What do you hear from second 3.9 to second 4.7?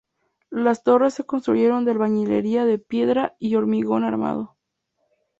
armado.